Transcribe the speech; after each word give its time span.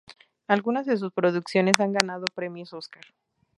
Algunas 0.47 0.87
de 0.87 0.97
sus 0.97 1.11
producciones 1.13 1.79
han 1.79 1.93
ganado 1.93 2.25
premios 2.33 2.73
Óscar. 2.73 3.03